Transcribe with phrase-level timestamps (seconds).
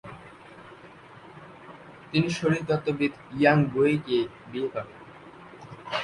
[2.09, 4.17] তিনি শারীরতত্ত্ববিদ ইয়াং বুয়েইকে
[4.51, 4.97] বিয়ে করেন।